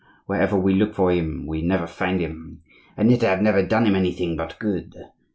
[0.25, 2.63] Wherever we look for him we never find him!
[2.97, 4.95] And yet I have never done him anything but good!